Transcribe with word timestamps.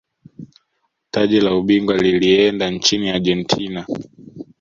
taji 1.11 1.41
la 1.41 1.55
ubingwa 1.55 1.97
lilieenda 1.97 2.69
nchini 2.71 3.09
argentina 3.09 3.85